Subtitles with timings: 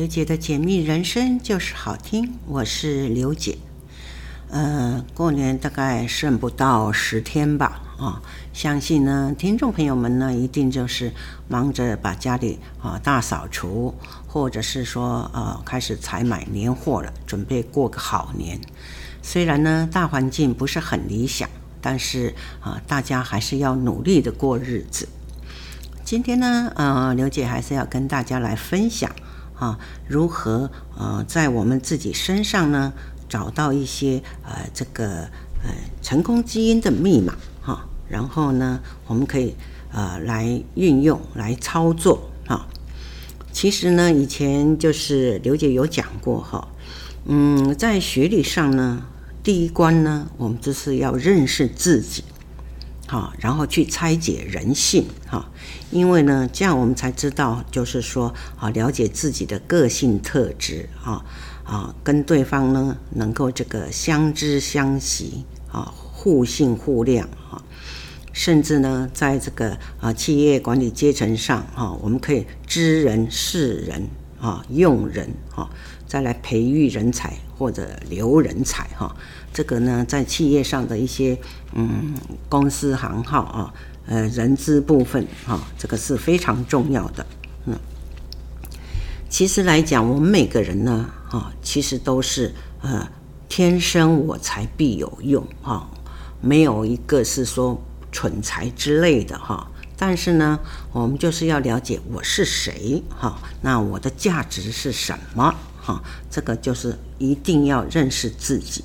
[0.00, 3.58] 刘姐的解密人生就是好听，我是刘姐。
[4.48, 8.22] 呃，过年大概剩不到十天吧，啊、
[8.54, 11.12] 相信呢，听众朋友们呢，一定就是
[11.48, 13.94] 忙着把家里啊、大扫除，
[14.26, 18.58] 或者是说呃开始采买年货了，准备过个好年。
[19.20, 21.46] 虽然呢，大环境不是很理想，
[21.82, 25.06] 但是啊、大家还是要努力的过日子。
[26.06, 29.14] 今天呢，呃，刘姐还是要跟大家来分享
[29.60, 29.78] 啊，
[30.08, 32.92] 如何呃在我们自己身上呢
[33.28, 35.28] 找到一些呃这个
[35.62, 35.70] 呃
[36.02, 39.54] 成功基因的密码哈、然后呢我们可以
[39.92, 42.66] 呃来运用来操作啊。
[43.52, 46.68] 其实呢，以前就是刘姐有讲过哈，
[47.26, 49.02] 嗯，在学理上呢，
[49.42, 52.24] 第一关呢，我们就是要认识自己。
[53.10, 55.50] 好，然后去拆解人性，哈，
[55.90, 61.24] 因为呢，这样我们才知道，就是说，啊，了解自己的个性特质，啊，
[61.64, 67.60] 啊，跟对方呢能够这个相知相惜，啊，互信互谅，啊，
[68.32, 74.08] 甚至呢，在这个啊企业管理阶层上，哈，我们可以知人、识人，
[74.40, 75.68] 啊，用人，哈，
[76.10, 79.14] 再来培育人才或者留人才，哈。
[79.52, 81.38] 这个呢，在企业上的一些
[81.72, 82.12] 嗯
[82.48, 83.72] 公司行号啊，
[84.06, 87.24] 呃人资部分啊，这个是非常重要的。
[87.66, 87.78] 嗯，
[89.28, 92.52] 其实来讲，我们每个人呢，啊，其实都是
[92.82, 93.08] 呃
[93.48, 95.88] 天生我材必有用啊，
[96.40, 97.80] 没有一个是说
[98.10, 99.70] 蠢材之类的哈。
[99.96, 100.58] 但是呢，
[100.92, 106.02] 我们就是要了解我是谁哈，那我的价值是什么哈？
[106.30, 108.84] 这个就是一定要认识自己。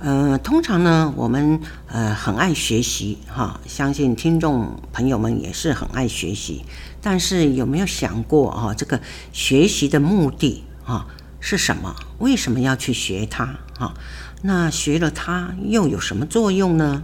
[0.00, 6.64] 呃，通常呢，我们呃很爱学习哈，相信听众朋友们也是很爱学习。
[7.02, 9.00] 但是有没有想过啊，这个
[9.32, 11.06] 学习的目的啊
[11.38, 11.94] 是什么？
[12.18, 13.94] 为什么要去学它啊？
[14.42, 17.02] 那学了它又有什么作用呢？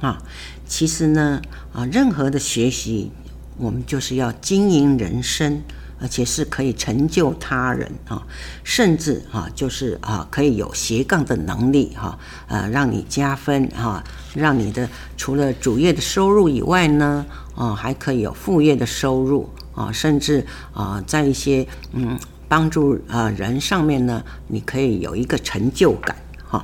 [0.00, 0.22] 啊，
[0.66, 1.40] 其实呢
[1.72, 3.10] 啊，任何的学习，
[3.56, 5.62] 我们就是要经营人生。
[6.00, 8.22] 而且是可以成就他人啊，
[8.62, 14.02] 甚至啊，就是啊，可以有斜杠的能力哈，呃，让你加分哈，
[14.34, 17.26] 让你的除了主业的收入以外呢，
[17.56, 26.16] 啊，还可以有副业的收入啊，甚至啊，在一些嗯帮助啊人上面呢，你可以有一个成就感
[26.46, 26.62] 哈。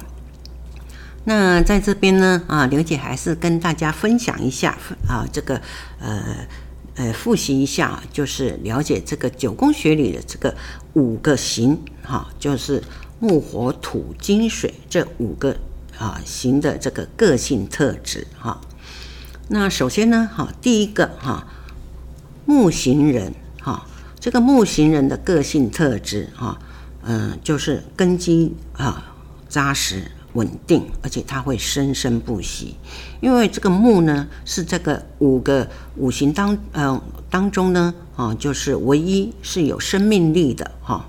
[1.25, 4.79] 那在这边呢，啊，刘姐还是跟大家分享一下
[5.09, 5.61] 啊，这个
[5.99, 6.47] 呃。
[6.97, 10.55] 呃，复习一下，就是了解这个九宫学里的这个
[10.93, 12.81] 五个行，哈，就是
[13.19, 15.57] 木、火、土、金、水这五个
[15.99, 18.61] 啊行的这个个性特质，哈。
[19.49, 21.49] 那首先呢，哈，第一个哈，
[22.47, 23.87] 木行人，哈，
[24.21, 26.59] 这个木行人的个性特质，哈，
[27.03, 29.13] 嗯，就是根基啊
[29.49, 30.13] 扎实。
[30.35, 32.77] 稳定，而且它会生生不息，
[33.21, 41.09] 因为这个木呢是这个五个五行当呃当中呢啊，就是唯一是有生命力的哈。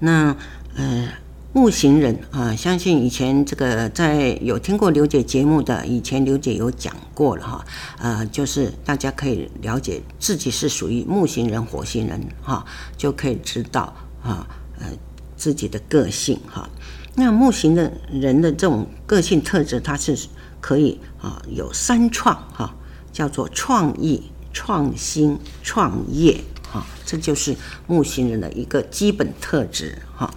[0.00, 0.36] 那
[0.76, 1.08] 呃
[1.52, 7.64] 木型人啊，相信以前这个在有听过刘姐节目的，以前刘姐有讲过了哈，
[7.98, 12.64] 呃，就是大家可以了解自己是属于木型人、火星人哈，
[12.96, 14.48] 就可以知道啊
[14.80, 14.86] 呃
[15.36, 16.68] 自己的个性哈。
[17.14, 20.16] 那木型的人的这种个性特质，它是
[20.60, 22.74] 可以啊有三创哈，
[23.12, 27.54] 叫做创意、创新、创业哈，这就是
[27.86, 30.32] 木型人的一个基本特质哈。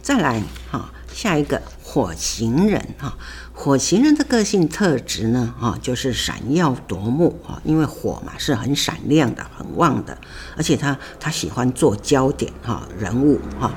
[0.00, 3.18] 再来哈，下一个火型人哈。
[3.58, 10.16] 火星人的个性特质呢，哈，就是闪耀夺目啊，因为火嘛是很闪亮的、很旺的，
[10.56, 13.72] 而且他他喜欢做焦点哈，人物哈，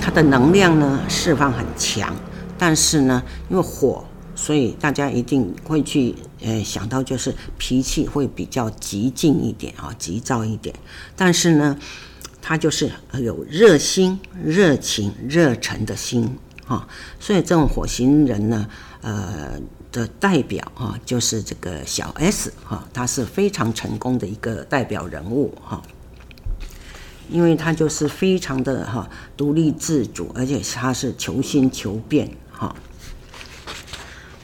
[0.00, 2.14] 他的能量呢释放很强，
[2.58, 4.04] 但是呢，因为火，
[4.34, 10.74] 所以大家一定会去呃想到就是脾气会比较急进一点啊，急躁一点，
[11.14, 11.78] 但是呢，
[12.42, 12.90] 他就是
[13.20, 16.36] 有热心、热情、热忱的心
[16.66, 16.88] 哈，
[17.20, 18.68] 所以这种火星人呢。
[19.02, 19.60] 呃
[19.92, 25.82] 的代表哈，就是这个小 S 哈，他是非常成功的一个代表人物哈，
[27.28, 32.74] 因为他就是非常的哈独立自主，而且他是求新求变哈。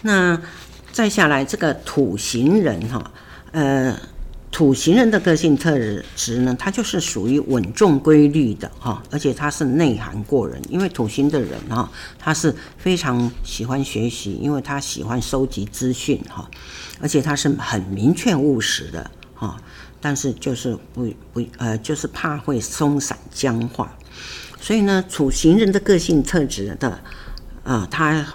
[0.02, 0.38] 那
[0.92, 3.10] 再下来这个土型人哈，
[3.52, 3.98] 呃。
[4.50, 5.78] 土型人的个性特
[6.16, 16.50] 质呢，他就是属于稳重规律的哈，而且他是内涵过人，因为土型的人哈，他是非常喜欢学习，因为他喜欢收集资讯哈，
[16.98, 19.56] 而且他是很明确务实的哈，
[20.00, 23.96] 但是就是不不呃，就是怕会松散僵化，
[24.58, 26.98] 所以呢，土型人的个性特质的
[27.62, 28.26] 啊，他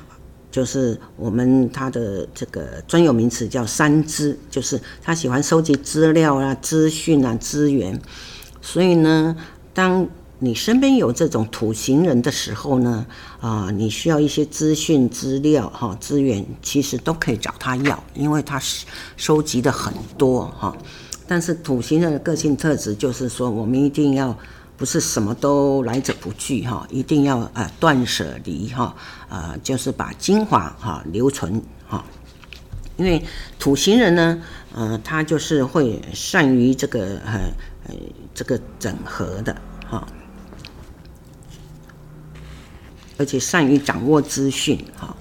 [0.53, 7.99] 就是我们他的这个专有名词叫三资，就是他喜欢收集资料啊、资讯啊、资源，
[8.61, 9.35] 所以呢，
[9.73, 10.07] 当
[10.37, 13.03] 你身边有这种土型人的时候呢，
[13.41, 18.85] 啊，你需要一些资讯、资料、哈资源，其实都可以找他要，因为他是
[19.17, 20.77] 收集的很多哈。
[21.25, 24.37] 但是土型人的个性特质就是说，我们一定要
[24.83, 28.93] 不是什么都来者不拒哈，一定要啊断舍离哈，
[29.29, 32.03] 呃，就是把精华哈留存哈。
[32.97, 33.23] 因为
[33.57, 34.41] 土型人呢，
[34.75, 37.39] 呃，他就是会善于这个呃
[37.87, 37.95] 呃
[38.33, 39.55] 这个整合的
[39.87, 40.05] 哈。
[43.17, 45.15] 而且善于掌握资讯，哈。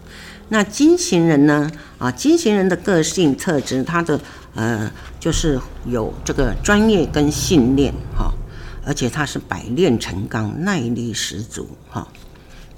[0.49, 1.71] 那金型人呢？
[1.99, 4.21] 啊，金型人的个性特质，他的
[4.57, 8.33] 呃，就是有这个专业跟信念，哈。
[8.85, 12.09] 而且他是百炼成钢，耐力十足，哈。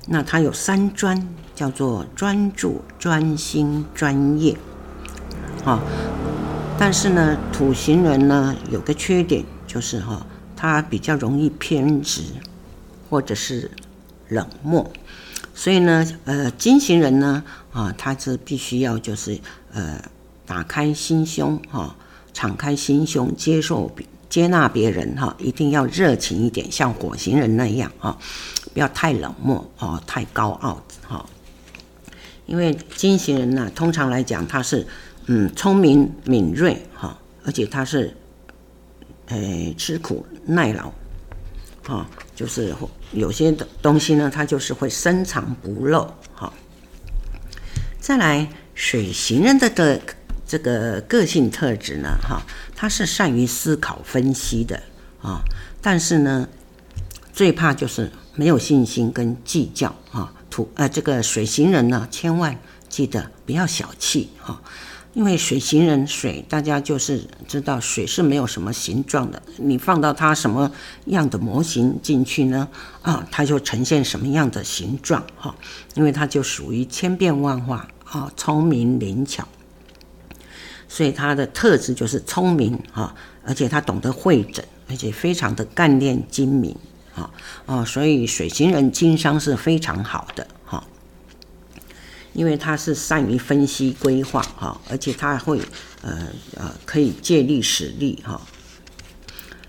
[0.07, 4.57] 那他有三专，叫做专注、专心、专业，
[5.65, 5.81] 哈。
[6.79, 12.23] 但是呢，土型人呢，有个缺点，就是哈，他比较容易偏执，
[13.09, 13.71] 或者是
[14.29, 14.91] 冷漠。
[15.55, 19.39] 所以呢，呃，金型人呢，啊，他是必须要就是
[19.73, 20.03] 呃，
[20.45, 21.97] 打开心胸哈、
[22.33, 23.91] 敞开心胸，接受、
[24.35, 28.19] 接纳别人哈、一定要热情一点，像火型人那样啊，
[28.73, 31.25] 不要太冷漠哦，太高傲哈、
[32.45, 34.85] 因为金型人呢，通常来讲他是
[35.27, 38.13] 嗯聪明敏锐哈、而且他是
[39.27, 40.91] 呃吃苦耐劳。
[41.85, 42.05] 哈，
[42.35, 42.75] 就是
[43.13, 46.13] 有些的东西呢，他就是会深藏不露。
[46.35, 46.53] 哈，
[48.01, 50.01] 再来水型人的的
[50.55, 52.41] 这个个性特质呢，哈，
[52.77, 54.81] 他是善于思考分析的
[55.21, 55.43] 啊，
[55.83, 56.49] 但是呢，
[57.33, 60.33] 最怕就是没有信心跟计较啊。
[60.49, 62.57] 土呃，这个水型人呢，千万
[62.89, 64.63] 记得不要小气哈。
[65.15, 70.71] 因为水型人水，大家就是知道水是没有什么形状的，你放到它什么
[71.07, 72.69] 样的模型进去呢？
[73.03, 75.53] 啊，它就呈现什么样的形状哈。
[75.95, 79.49] 因为它就属于千变万化啊，聪明灵巧，
[80.95, 83.13] 所以他的特质就是聪明啊，
[83.45, 86.77] 而且他懂得会诊，而且非常的干练精明
[87.17, 87.29] 啊
[87.67, 90.85] 啊，所以水型人经商是非常好的哈。
[92.33, 95.61] 因为他是善于分析规划哈，而且他会
[96.03, 98.41] 呃呃可以借力使力哈。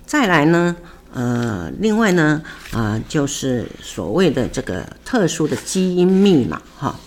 [0.06, 0.76] 再来呢，
[1.12, 7.00] 呃，另外呢，啊、呃，就是所谓的这个特殊的基因密码哈，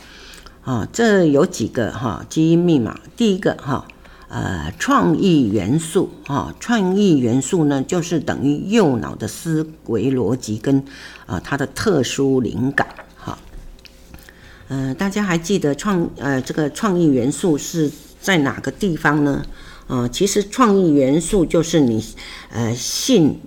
[0.64, 2.98] 啊，这有几个哈基因密码。
[3.16, 3.86] 第一个哈，
[4.28, 10.84] 呃，创意元素哈，创意元素呢，就是等于右脑的思维逻辑跟
[11.24, 12.86] 啊它的特殊灵感。
[13.16, 13.38] 哈
[14.68, 17.90] 呃，大家还记得创呃这个创意元素是
[18.20, 19.42] 在哪个地方呢？
[19.86, 22.04] 啊、呃，其实创意元素就是你
[22.50, 23.40] 呃姓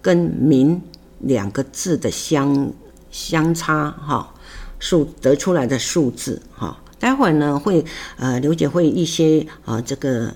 [0.00, 0.80] 跟名
[1.18, 2.72] 两个字的相
[3.10, 4.32] 相差哈
[4.78, 6.80] 数得出来的数字哈。
[7.04, 7.84] 待会儿呢会
[8.16, 10.32] 呃刘姐会一些啊、呃、这个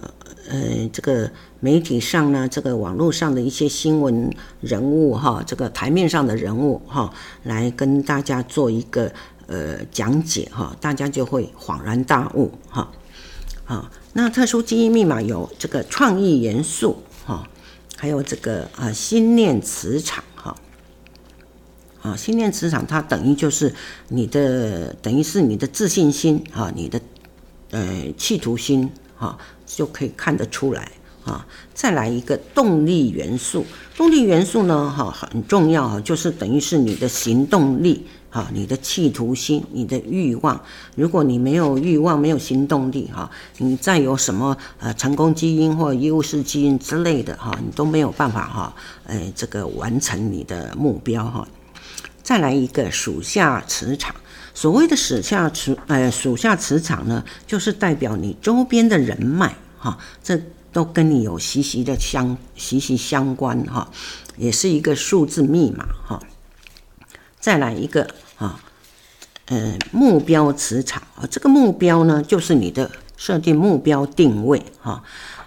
[0.50, 7.10] 呃这个媒体上呢这个网络上的一些新闻人物哈这个台面上的人物哈
[7.44, 9.10] 来跟大家做一个。
[9.50, 12.86] 呃，讲解哈，大家就会恍然大悟哈。
[13.64, 17.48] 啊，那特殊基因密码有这个创意元素哈，
[17.96, 20.54] 还有这个啊心念磁场哈。
[22.02, 23.74] 啊，心念磁场它等于就是
[24.08, 27.00] 你的，等于是你的自信心啊，你的
[27.70, 30.90] 呃企图心哈，就可以看得出来
[31.24, 31.46] 啊。
[31.74, 33.64] 再来一个动力元素，
[33.96, 38.06] 动力元素呢哈很重要哈，就是等于是你的行动力。
[38.30, 40.60] 啊，你的企图心，你的欲望，
[40.94, 48.74] 如果你没有欲望，没有行动力，哈，你再有什么呃成功基因或优势基因之类的，哈，你都没有办法哈，
[49.04, 51.48] 呃，这个完成你的目标，哈。
[52.28, 54.14] 再来一个属下磁场，
[54.52, 60.38] 所谓的属下磁，呃，属下磁场呢，就是代表你周边的人脉，哈，这
[60.70, 63.90] 都跟你有息息的相息息相关，哈，
[64.36, 66.22] 也是一个数字密码，哈。
[67.40, 68.06] 再来一个
[68.36, 68.60] 啊，
[69.46, 75.02] 呃，目标磁场啊，这个目标呢，就是你的设定目标定位哈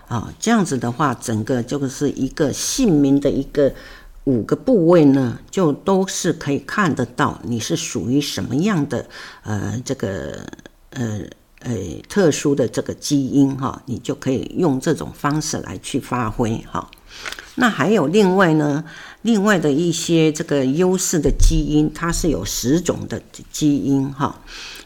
[0.07, 3.71] 啊，这样子的话，整个就是一个姓名的一个
[4.25, 9.05] 五个部位呢，就都是可以看得到你是属于什么样的
[9.43, 10.45] 呃这个
[10.91, 11.21] 呃
[11.61, 11.73] 呃
[12.07, 16.89] 特殊的这个基因哈，你就可以用这种方式来去发挥哈。
[17.55, 18.83] 那还有另外呢，
[19.23, 24.39] 另外的一些这个优势的基因，它是有十种的基因哈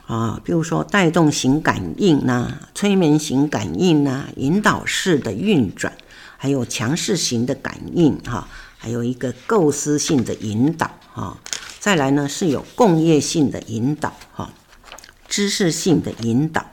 [0.07, 5.93] 啊，比如说带动型感应呐、催眠型感应呐、引导式的运转，
[6.37, 8.47] 还有强势型的感应哈，
[8.85, 11.39] 还有一个构思性的引导哈，
[11.79, 14.53] 再来呢是有共业性的引导哈，
[15.27, 16.63] 知识性的引导，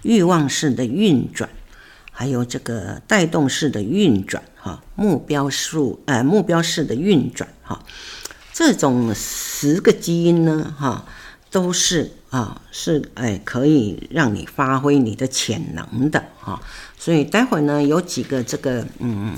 [0.00, 1.50] 欲望式的运转。
[2.10, 7.84] 还有这个带动式的运转，哈，目标数，呃，目标式的运转，哈，
[8.54, 11.04] 这种十个基因呢，哈，
[11.50, 16.62] 都是啊，是哎，可以让你发挥你的潜能的，哈。
[16.96, 19.36] 所以待会呢，有几个这个，嗯，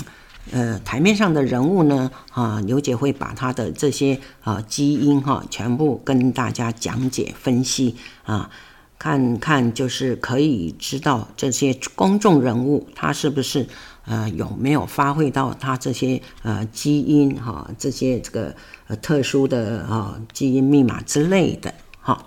[0.52, 8.50] 呃，台面上的人物呢，啊，刘姐会把他的这些啊基因哈，全部跟大家讲解分析啊。
[8.98, 13.66] 看看，就是可以知道这些公众人物他是不是
[14.04, 18.54] 呃有没有发挥到他这些呃基因哈、这些这个
[18.88, 22.26] 呃特殊的啊、基因密码之类的哈、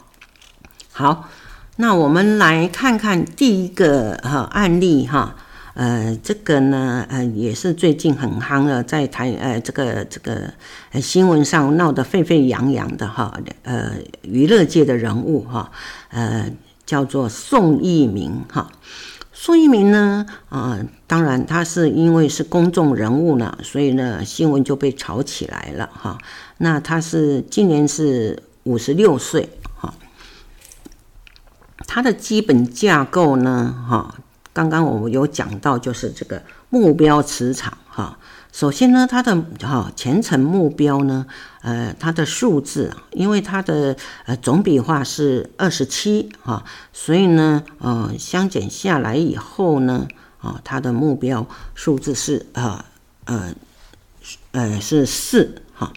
[0.91, 1.29] 好，
[1.75, 5.35] 那我们来看看第一个哈、案例哈。
[5.75, 10.53] 呃，这个呢，呃，也是最近很夯的，在台呃这个这个
[11.01, 15.71] 新闻上闹得沸沸扬扬的哈，呃，娱乐界的人物哈，
[16.09, 16.51] 呃，
[16.85, 18.71] 叫做宋一鸣哈。
[19.31, 26.19] 宋一鸣呢，啊、当然他是因为是公众人物呢，所以呢新闻就被炒起来了哈。
[26.59, 29.95] 那他是今年是五十六岁哈，
[31.87, 34.19] 他的基本架构呢，哈。
[34.53, 38.17] 刚刚我们有讲到，就是这个目标磁场哈。
[38.51, 41.25] 首先呢，它的哈前程目标呢，
[41.63, 50.07] 呃，它的数字啊，因为它的呃总笔画是二十七哈，所以呢，呃，相减下来以后呢，
[50.39, 52.85] 啊，它的目标数字是啊
[53.25, 53.55] 呃
[54.51, 55.91] 呃是四哈。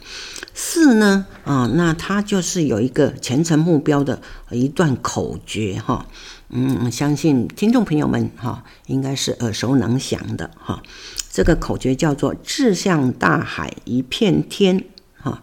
[0.55, 6.07] 四呢，啊，那它就是有一个前程目标的一段口诀哈。
[6.49, 10.81] 嗯，相信听众朋友们哈，应该是耳熟能详的哈。
[11.33, 14.85] 这个口诀叫做“志向大海一片天，
[15.17, 15.43] 哈，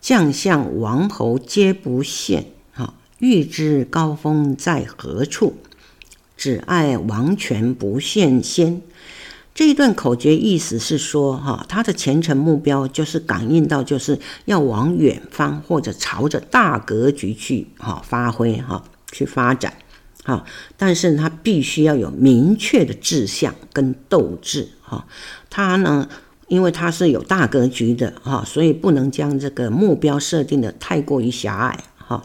[0.00, 5.56] 将相王侯皆不羡，哈，欲知高峰在何处，
[6.36, 8.82] 只爱王权不羡仙”。
[9.54, 19.72] 这一段口诀意思是说，哈，他的前程目标就是感应到，就是要往远方或者朝着大格局去哈发挥哈去发展。
[20.24, 20.46] 好，
[20.78, 25.06] 但是他必须要有明确的志向跟斗志哈。
[25.50, 26.08] 他呢，
[26.48, 32.24] 因为他是有大格局的哈，所以不能将这个目标设定的太过于狭隘哈。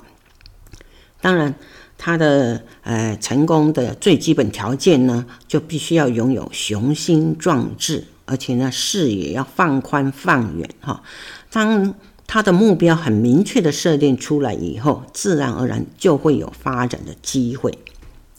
[1.20, 1.54] 当然，
[1.98, 11.04] 他的呃成功的最基本条件呢，就必须要拥有雄心壮志，而且呢视野要放宽放远哈。
[11.52, 11.94] 当
[12.32, 17.76] 他的目标很明确的设定出来以后，自然而然就会有发展的机会。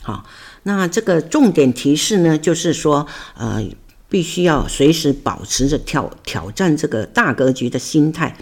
[0.00, 0.24] 好，
[0.62, 3.68] 那这个重点提示呢，就是说，呃，
[4.08, 8.36] 必须要随时保持着挑挑战这个大格局的心态，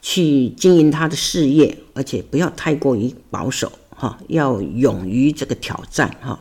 [0.00, 6.38] 去经营他的事业，而且不要太过于保守，哈，要勇于这个挑战，哈。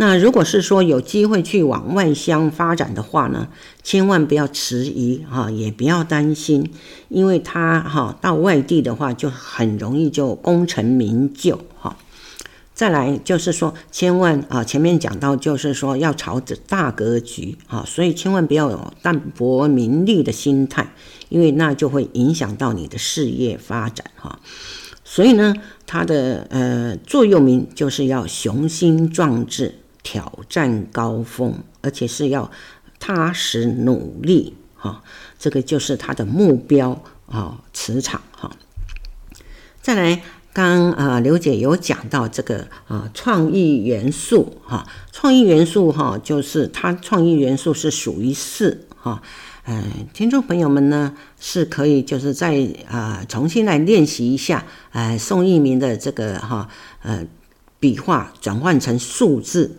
[0.00, 3.48] 那如果是说有机会去往外乡发展的话呢，
[3.82, 6.70] 千万不要迟疑，哈，也不要担心，
[7.08, 11.96] 因为他哈到外地的话，就很容易就功成名就，哈。
[12.72, 20.92] 再来就是说，千万啊，前面讲到就是说要朝着大格局啊，所以千万不要有淡泊名利的心态，
[21.28, 24.38] 因为那就会影响到你的事业发展哈。
[25.02, 25.56] 所以呢，
[25.88, 32.50] 它的呃座右铭就是要雄心壮志，挑战高峰，而且是要
[32.98, 35.02] 踏实努力哈。
[35.38, 38.50] 这个就是他的目标啊，磁场哈。
[39.80, 40.22] 再来。
[40.50, 49.22] 刚啊，刘姐有讲到这个啊，创意元素哈，创意元素哈，就是它创意元素是属于四哈，
[49.66, 56.68] 嗯，听众朋友们呢是可以就是再啊重新来练习一下，呃，宋逸民的这个哈
[57.02, 57.24] 呃
[57.78, 59.78] 笔画转换成数字，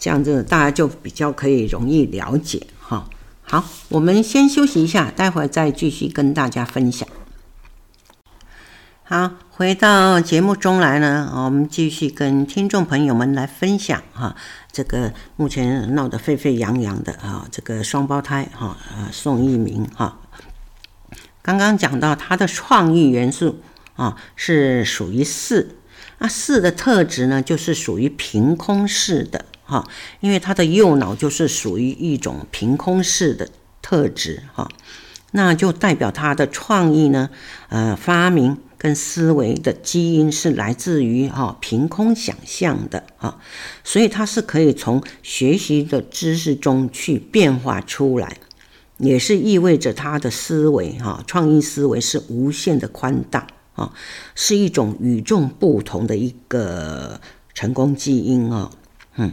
[0.00, 3.08] 这样子大家就比较可以容易了解哈。
[3.42, 7.06] 好，我们先休息一下，待会儿再继续跟大家分享。
[9.02, 14.36] 好，回到节目中来呢，我们继续跟听众朋友们来分享哈，
[14.70, 20.20] 这个目前闹得沸沸扬扬的啊，这个双胞胎哈，呃，宋一鸣哈，
[21.42, 23.60] 刚刚讲到他的创意元素
[23.96, 25.76] 啊是属于四
[26.18, 33.48] 那四的特质呢，就是属于凭空式的哈，因为他的右脑就是属于一种凭空式的
[33.80, 34.68] 特质哈，
[35.30, 37.30] 那就代表他的创意呢，
[37.68, 43.38] 呃，发明跟思维的基因是来自于哈凭空想象的哈，
[43.84, 48.36] 所以他是可以从学习的知识中去变化出来，
[48.98, 53.46] 也是意味着他的思维哈创意思维是无限的宽大。
[53.74, 53.90] 啊，
[54.34, 57.18] 是一种与众不同的一个
[57.54, 58.70] 成功基因哦，
[59.16, 59.32] 嗯，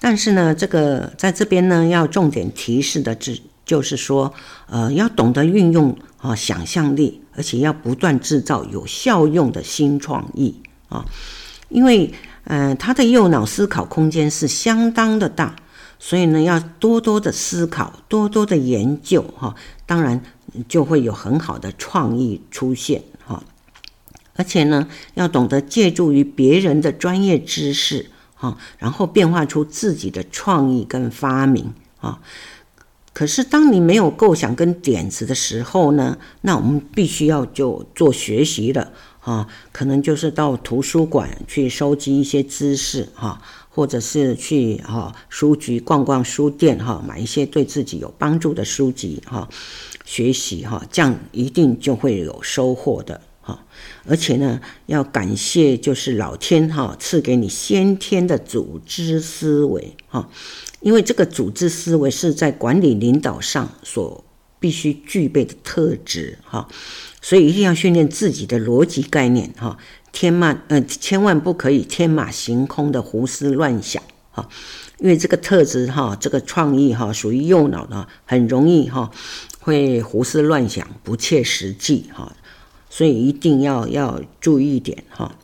[0.00, 3.34] 但是呢，这个在这边呢，要重点提示的，就
[3.66, 4.32] 就是说，
[4.66, 10.56] 呃，要懂得运用啊想象力，而且要不断制造有效用的新创意
[10.88, 11.04] 啊，
[11.68, 12.12] 因为，
[12.44, 15.54] 呃，他的右脑思考空间是相当的大，
[15.98, 19.54] 所以呢，要多多的思考，多多的研究哈，
[19.86, 20.20] 当然
[20.66, 23.42] 就会有很好的创意出现哈。
[24.34, 28.06] 而且呢，要懂得借助于别人的专业知识，
[28.40, 32.20] 啊，然后变化出自己的创意跟发明，啊。
[33.12, 49.46] 可是当你没有构想跟点子的时候呢，那我们必须要就做学习了，啊，可能就是到图书馆去收集一些知识，哈，或者是去哈书局逛逛书店，哈，买一些对自己有帮助的书籍，哈，
[50.04, 53.20] 学习，哈，这样一定就会有收获的。
[54.06, 60.28] 而且呢，要感谢就是老天哈赐给你先天的组织思维哈，
[60.80, 64.24] 因为这个组织思维是在管理领导上所
[64.58, 66.68] 必须具备的特质哈，
[67.20, 69.78] 所以一定要训练自己的逻辑概念哈，
[70.12, 74.48] 天马呃千万不可以天马行空的胡思乱想哈，
[74.98, 79.10] 因为这个特质哈，这个创意哈属于右脑的，很容易哈
[79.60, 82.34] 会胡思乱想，不切实际哈。
[82.92, 85.36] 所以一定要要注意一点哈，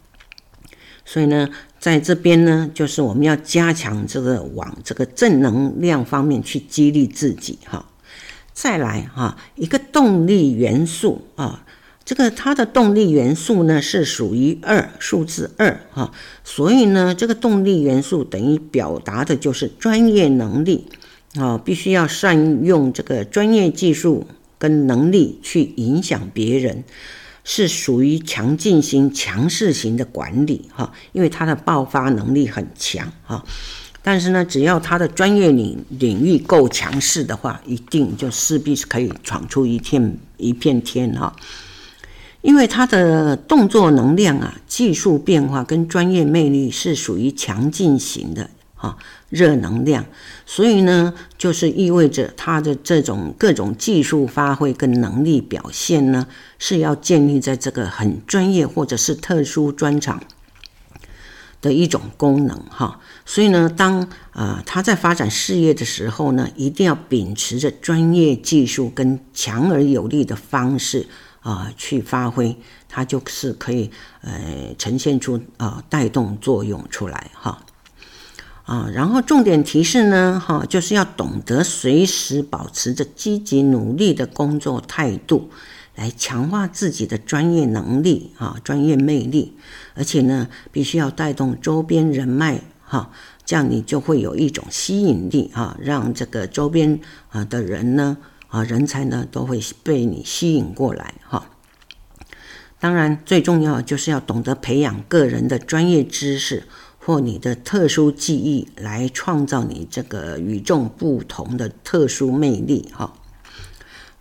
[1.05, 7.87] 所以呢，在这边呢，就是我们要加强这个往这个正能量方面去激励自己哈。
[8.53, 11.65] 再来哈，一个动力元素啊，
[12.05, 16.11] 这个它的动力元素呢是属于二，数字二哈，
[16.43, 20.87] 所以呢，这个动力元素等于表达的就是专业能力
[21.37, 24.27] 啊，必须要善用这个专业技术
[24.59, 26.83] 跟能力去影响别人。
[27.49, 33.45] 是属于强劲型、强势型的管理哈，因为他的爆发能力很强哈。
[34.03, 41.35] 但是呢，只要他的专业领领域够强势的话，一定就势必是可以闯出一片一片天哈。
[42.43, 48.51] 因为他的动作能量啊、技术变化跟专业魅力是属于强劲型的。
[48.75, 50.07] 哈，热能量，
[50.47, 56.29] 所以呢，就是意味着他的这种各种技术发挥跟能力表现呢，
[56.61, 60.23] 是要建立在这个很专业或者是特殊专长
[61.61, 63.01] 的一种功能哈。
[63.25, 71.09] 所以呢，当、呃、他在发展事业的时候呢，一定要秉持着专业技术跟强而有力的方式
[71.41, 72.57] 啊、去发挥，
[72.89, 77.66] 他就是可以呃呈现出啊、呃、带动作用出来哈。
[78.67, 85.51] 啊，然后重点提示呢，哈，就是要懂得随时保持着积极努力的工作态度，
[85.95, 89.57] 来强化自己的专业能力啊，专业魅力，
[89.95, 93.13] 而且呢，必须要带动周边人脉哈，
[93.45, 96.99] 这样你就会有一种吸引力啊，让这个周边
[97.31, 98.17] 啊的人呢
[98.49, 101.51] 啊人才呢都会被你吸引过来哈。
[102.81, 106.65] 当然，最重要就是要懂得培养个人的专业知识。
[107.07, 113.15] 或你的特殊技艺来创造你这个与众不同的特殊魅力哈，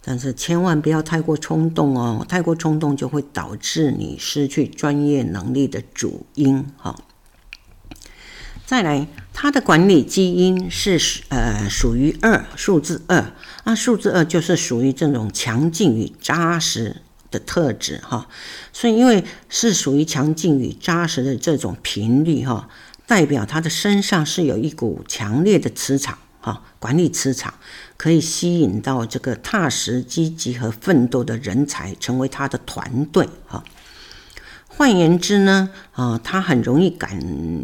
[0.04, 6.96] 但是千万不要太过冲动哦，太过冲动就会导致你失去专业能力的主因哈。
[8.68, 16.98] 再来，它的管理基因是呃属于二，数字二，那数字二就是属于这种强劲与扎实
[17.32, 18.28] 的特质哈，
[18.76, 22.68] 所以因为是属于强劲与扎实的这种频率哈，
[23.08, 27.54] 代表他的身上是有一股强烈的磁场哈，管理磁场
[27.96, 33.64] 可以吸引到这个踏实、积极和奋斗的人才成为他的团队哈。
[34.68, 37.18] 换言之呢，啊，他很容易感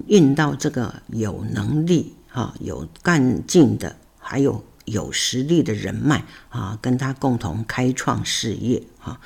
[0.07, 9.19] 应到这个有能力哈、有干劲的，还有有实力的人脉啊，跟他共同开创事业啊。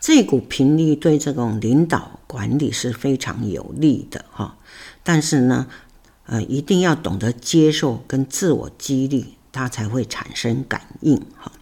[0.00, 4.56] 这股频率对这种领导管理是非常有利的哈，
[5.02, 5.66] 但是呢，
[6.24, 11.52] 呃，一定要懂得接受跟自我激励，它才会产生感应哈。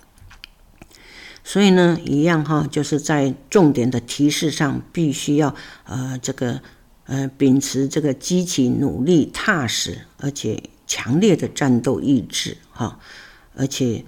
[1.42, 6.61] 所以呢，一样哈，就是在重点的提示上，必须要呃这个
[7.07, 13.01] 呃，秉持这个积极努力、踏实而且强烈的战斗意志，哈，
[13.57, 14.05] 而且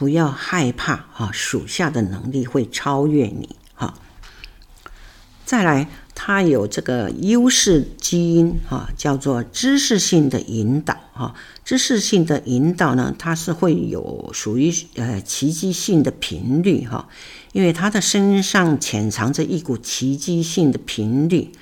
[0.00, 3.92] 不要害怕，哈，属下的能力会超越你，哈。
[5.44, 5.88] 再来。
[6.22, 11.34] 他有这个优势基因哈，叫做知识性的引导哈。
[11.64, 17.08] 知识性的引导呢，它是会有属于呃奇迹性的频率哈，
[17.52, 21.52] 因为他的身上潜藏着一股奇迹性的频率。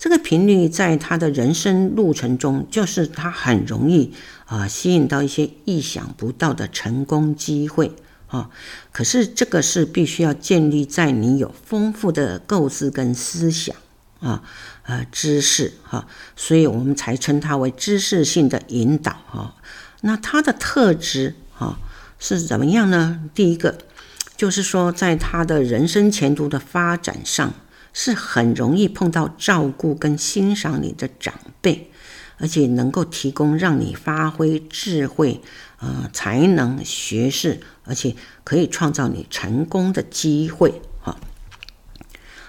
[0.00, 4.14] 这个频率在他的人生路程中，就是他很容易
[4.46, 7.92] 啊吸引到一些意想不到的成功机会。
[8.28, 8.48] 啊，
[8.92, 13.76] 可是这个是必须要建立在你有丰富的构思跟思想。
[14.20, 14.42] 啊，
[14.84, 19.54] 呃，知识哈，所以我们才称它为知识性的引导哈。
[20.00, 21.78] 那它的特质哈
[22.18, 23.20] 是怎么样呢？
[23.34, 23.76] 第一个
[24.36, 27.52] 就是说，在他的人生前途的发展上，
[28.02, 31.90] 是很容易碰到照顾跟欣赏你的长辈，
[32.38, 35.42] 而且能够提供让你发挥智慧、
[35.80, 40.80] 呃才能、学识，而且可以创造你成功的机会。
[41.02, 41.18] 哈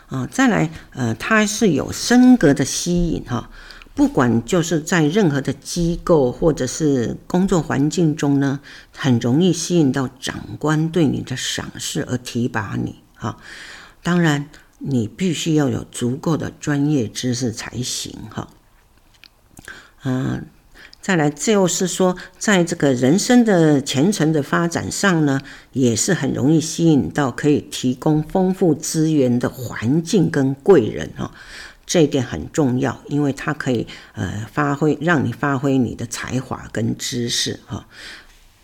[0.08, 3.50] 啊，再来，呃，它是有升格的吸引哈，
[3.94, 8.62] 不管就是在任何的机构或者是工作环境中呢，
[8.96, 13.38] 很容易吸引到长官对你的赏识而提拔你哈。
[14.02, 14.50] 当然，
[14.84, 18.48] 你必须要有足够的专业知识才行哈。
[20.04, 20.46] 嗯。
[21.02, 25.42] 再来，就是说，在这个人生的前程的发展上呢，
[25.74, 31.32] 也是很容易吸引到可以提供丰富资源的环境跟贵人哈，
[31.88, 37.88] 这一点很重要，因为它可以呃发挥，让你发挥你的才华跟知识哈。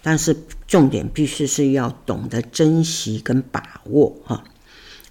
[0.03, 4.43] 但是重点必须是要懂得珍惜跟把握哈。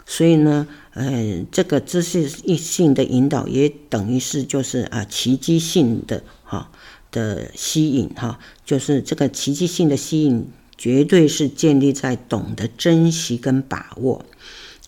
[0.06, 6.70] 所以呢，呃，这个知识性的引导也等于是就是啊奇迹性的哈。
[7.12, 14.26] 的吸引哈，就是这个奇迹性的吸引，绝对是建立在懂得珍惜跟把握。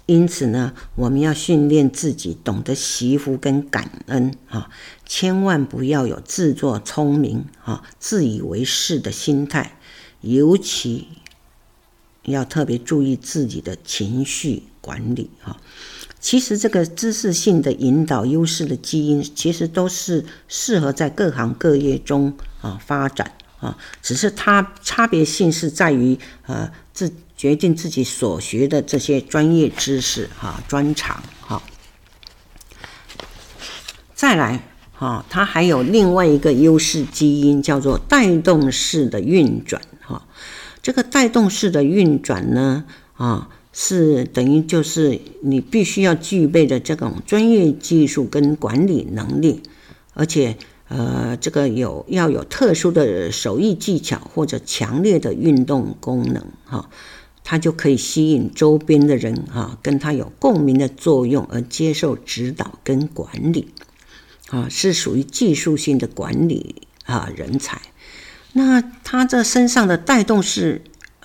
[0.04, 4.68] 因此呢，我们要训练自己懂得惜福跟感恩啊，
[5.06, 9.78] 千万不要有自作聪明啊、自以为是的心态，
[10.20, 11.08] 尤其
[12.24, 15.58] 要特别注意自己的情绪管理哈。
[16.20, 31.62] 其实这个知识性的引导优势的基因，其实都是适合在各行各业中啊发展啊，只是它差别性是在于呃自决定自己所学的这些专业知识哈专长哈。
[34.12, 34.60] 再来
[34.92, 40.26] 哈，它还有另外一个优势基因叫做带动式的运转哈，
[40.82, 43.48] 这个带动式的运转呢啊。
[43.72, 49.62] 是等于就是你必须要具备的这种专业技术跟管理能力，
[50.14, 50.56] 而且
[50.88, 56.88] 呃，这个有要有特殊的手艺技巧或者强烈的运动功能哈，
[57.44, 63.68] 它就可以吸引周边的人哈，跟他有共鸣的作用而接受指导跟管理
[64.48, 67.80] 啊，是属于技术性的管理啊人才。
[68.54, 70.82] 那他这身上的带动是。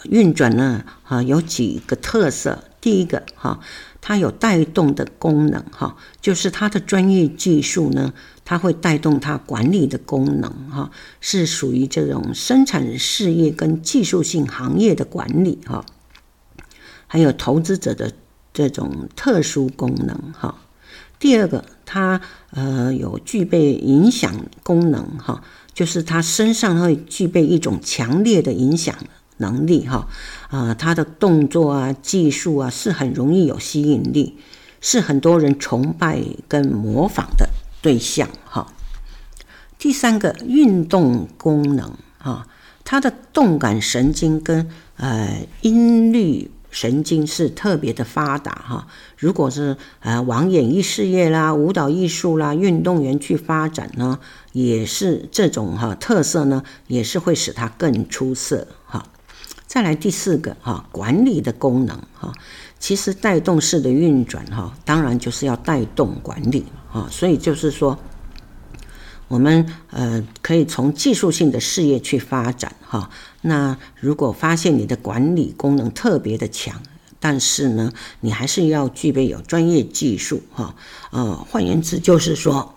[0.09, 2.63] 运转呢，哈，有几个特色。
[2.81, 3.61] 第一个，哈，
[4.01, 8.13] 它有带动的功能，哈，就是它的专业技术呢，
[8.43, 15.85] 它会带动它管理的功能，哈，是属于这种生产事业跟技术性行业的管理，哈，
[17.07, 18.11] 还有投资者的
[18.51, 20.59] 这种特殊功能，哈。
[21.19, 22.19] 第二个，它
[22.51, 25.41] 呃有具备影响功能，哈，
[25.73, 28.93] 就是它身上会具备一种强烈的影响。
[29.38, 30.08] 能力哈
[30.50, 34.38] 啊，他的动作啊、技术啊，是很容易有吸引力，
[34.82, 37.50] 是很多人崇拜跟模仿的
[37.82, 38.67] 对象哈。
[39.78, 42.48] 第三个运动功能哈，
[42.86, 48.88] 他的动感神经跟呃音律神经是特别的发达哈。
[49.17, 54.19] 如果是呃往演艺事业啦、舞蹈艺术啦、运动员去发展呢，
[54.54, 58.67] 也是这种哈特色呢，也是会使他更出色。
[59.65, 62.32] 再来第四个哈，管理的功能哈，
[62.80, 67.97] 其实带动式的运转哈，当然就是要带动管理哈，所以就是说，
[69.28, 73.10] 我们呃可以从技术性的事业去发展哈。
[73.41, 76.82] 那如果发现你的管理功能特别的强，
[77.19, 80.76] 但是呢，你还是要具备有专业技术哈。
[81.12, 82.72] 呃，换言之就是说。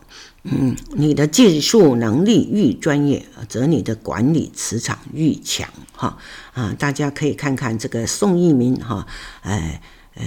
[0.48, 6.16] 嗯，你的技术能力愈专业，则你的管理磁场愈强，哈
[6.54, 6.74] 啊！
[6.78, 9.06] 大家可以看看这个宋一鸣哈，
[9.42, 9.82] 哎，
[10.14, 10.22] 呃，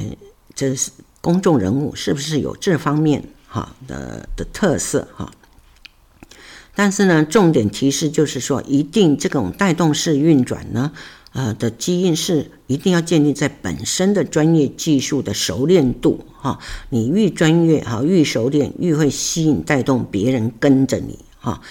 [0.53, 5.32] 这是公众人物是不是有这方面哈的的特色哈。
[6.75, 10.91] 但是呢，重点提示就是说，一定这种带动式运转呢，
[11.39, 16.60] 呃的基因是一定要建立在本身的专业技术的熟练度哈。
[16.89, 21.62] 你愈专业哈，愈熟练，愈会吸引带动别人跟着你哈。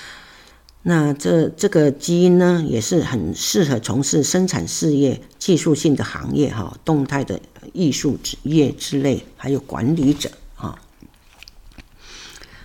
[0.83, 7.38] 那这这个基因呢，也是很适合从事生产事业、技术性的行业哈，动态的
[7.74, 10.81] 艺术职业之类，还有管理者啊。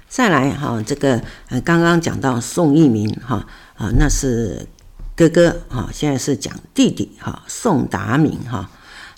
[0.07, 4.67] 再来哈，这个呃，刚刚讲到宋一鸣哈啊，那是
[5.15, 8.67] 哥哥哈，现在是讲弟弟哈，宋达明哈。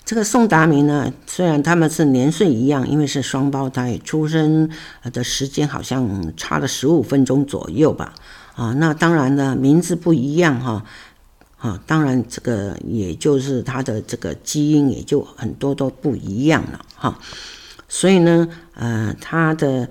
[0.04, 4.70] 这个宋达明呢，虽然他们是年岁一样，因为是双胞胎，出生
[5.10, 8.14] 的时间好像差了十五分钟左右吧。
[8.54, 10.84] 啊，那当然呢，名字不一样哈，
[11.58, 17.18] 啊，当然这个也就是他的这个基因也就很多都不一样了哈，
[17.88, 19.88] 所以呢，呃，他的。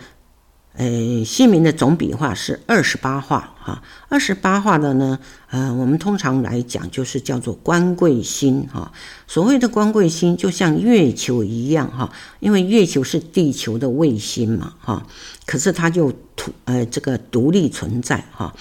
[0.78, 8.92] 呃，姓名的总笔画是二十八画哈，二十八画的呢，呃，我们通常来讲就是叫做官贵星哈。
[9.28, 15.08] 所谓的官贵星，就像月球一样哈，因为月球是地球的卫星嘛哈，
[15.46, 18.54] 可是它就独呃这个独立存在哈。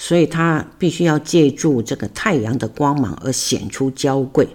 [0.00, 4.48] 所以它必须要借助这个太阳的光芒而显出娇贵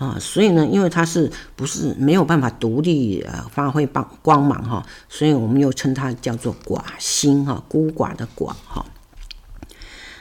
[0.00, 0.16] 啊！
[0.18, 8.86] 所以呢，因为它是不是没有办法独立呃发挥光光芒哈，所以我们又称它叫做寡星哈，孤寡的寡哈。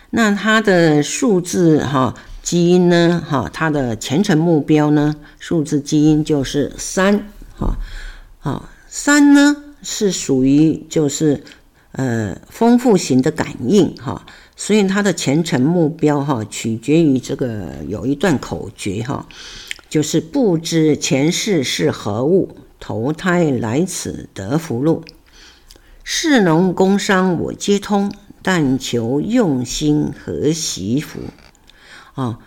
[0.10, 2.14] 那它的数字哈
[2.44, 7.78] 基因呢哈，它的前程目标呢数字基因就是三哈
[8.42, 11.42] 啊，三呢是属于就是
[11.94, 14.26] 呃丰富型的感应哈。
[14.62, 19.26] 所以他的前程目标哈，取决于这个有一段口诀哈，
[19.90, 25.02] 就是不知前世是何物，投胎来此得福禄。
[26.04, 31.22] 士农工商我皆通，但求用心和惜福。
[32.16, 32.40] 啊，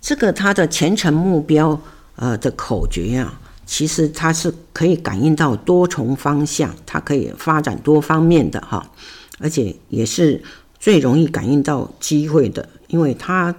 [0.00, 1.78] 这个他的前程目标
[2.16, 8.90] 呃的口诀啊，其实它是可以感应到多重方向，它可以发展多方面的哈，
[9.38, 10.42] 而且也是。
[10.82, 13.54] 最容易感应到机会的，因为他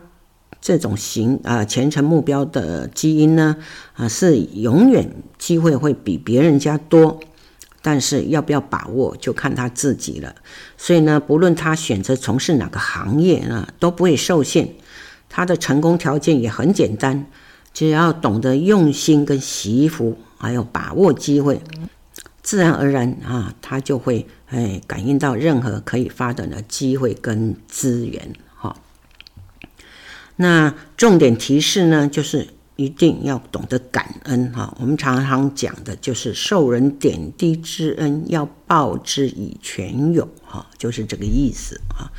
[0.59, 3.55] 这种型啊前程目标的基因呢
[3.93, 7.21] 啊是永远机会会比别人家多，
[7.81, 10.35] 但是要不要把握就看他自己了。
[10.77, 14.67] 所以呢，不论他选择从事哪个行业啊，都不会受限。
[15.29, 17.25] 他的成功条件也很简单，
[17.73, 21.61] 只要懂得用心跟惜福，还有把握机会。
[22.43, 28.75] 自然而然啊，他就会哎感应到任何可以发展的机会跟资源哈。
[30.35, 34.75] 那重点提示呢，就是一定要懂得感恩哈。
[34.79, 42.11] 我们常常讲的就是受人点滴之恩，要报之以泉涌哈，就是这个意思啊。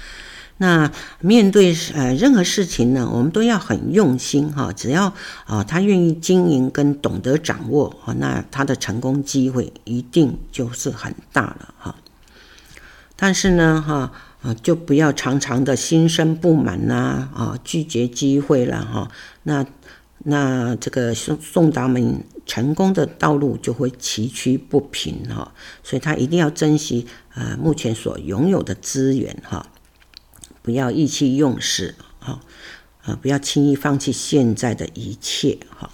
[0.58, 0.88] 那
[1.20, 4.72] 面对呃任何事情呢，我们都要很用心哈。
[4.72, 5.12] 只要
[5.46, 11.96] 啊他愿意经营跟懂得掌握啊，那他的成功机会一定就是很大了哈。
[13.16, 14.12] 但是呢哈
[14.42, 19.10] 啊，就不要常常的心生不满呐啊，拒绝机会了哈。
[19.42, 19.66] 那
[20.18, 25.52] 那这个宋宋达明成功的道路就会崎岖不平哈。
[25.82, 29.66] 所以他一定要珍惜呃目前所拥有的资源哈。
[30.64, 32.40] 不要意气用事，哈，
[33.04, 35.90] 啊，不要轻易放弃现在的一切，哈。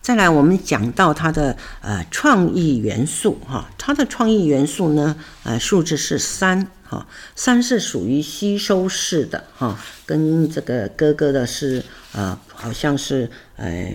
[0.00, 13.94] 再来，我们讲到它的呃创意元素，哈，它的创意元素呢，呃，数字是三，哈，三是属于吸收式的，哈，跟这个哥哥的是呃，好像是呃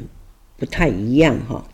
[0.57, 1.65] 不太一样，哈。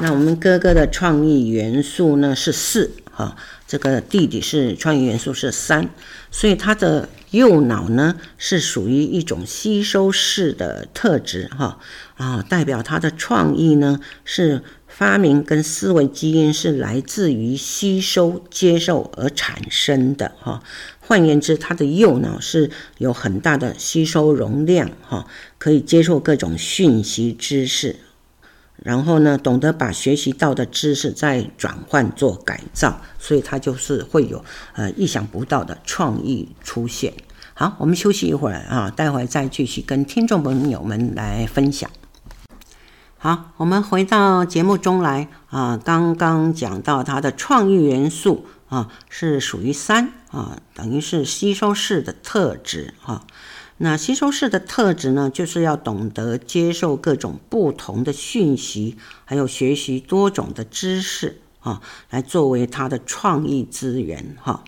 [0.00, 3.34] 那我们哥哥的创意元素呢是四，哈。
[3.68, 5.90] 这个弟弟是创意元素是三，
[6.30, 11.78] 所以他的右脑呢是属于一种吸收式的特质哈
[12.16, 20.62] 啊，代表他的创意呢是发明跟思维基因是来自于吸收接受而产生的哈。
[21.00, 25.26] 换言之，他的右脑是有很大的吸收容量哈，
[25.58, 27.96] 可以接受各种讯息知识。
[28.82, 37.12] 然后呢，懂得把学习到的知识再转换做改造，所以他就是会有呃意想不到的创意出现。
[37.54, 41.90] 好，我们休息一会儿啊，待会儿再继续跟听众朋友们来分享。
[43.16, 53.24] 好，我们回到节目中来啊，刚刚讲到它的创意元素啊是属于三啊，等于是吸收式的特质啊。
[53.78, 64.64] 那吸收式的特质呢，就是要懂得接受各种不同的讯息，还有学习多种的知识啊，来作为他的创意资源哈。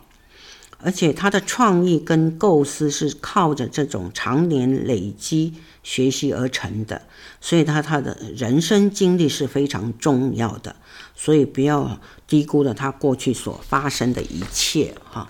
[0.82, 7.02] 而且他的创意跟构思是靠着这种常年累积学习而成的，
[7.40, 10.76] 所以他他的人生经历是非常重要的，
[11.14, 15.28] 所以不要低估了他过去所发生的一切哈。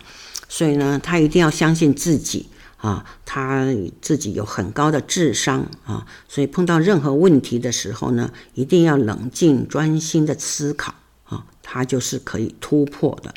[0.49, 2.47] 所以呢，他一定要相信自己
[2.81, 3.67] 啊，他
[4.01, 13.35] 自己有很高的智商啊，所以碰到任何问题的时候呢，一定要冷静专心的思考啊，他就是可以突破的。